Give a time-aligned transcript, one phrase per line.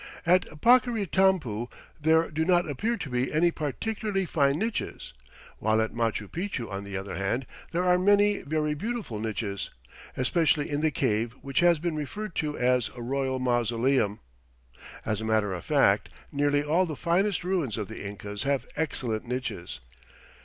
[0.25, 1.67] At Paccaritampu
[2.01, 5.13] there do not appear to be any particularly fine niches;
[5.59, 9.69] while at Machu Picchu, on the other hand, there are many very beautiful niches,
[10.17, 14.21] especially in the cave which has been referred to as a "Royal Mausoleum."
[15.05, 19.27] As a matter of fact, nearly all the finest ruins of the Incas have excellent
[19.27, 19.81] niches.